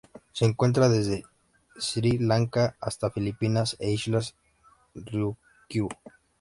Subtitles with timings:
[0.33, 1.25] Se encuentra desde
[1.77, 4.33] Sri Lanka hasta las Filipinas e Islas
[4.95, 5.89] Ryukyu.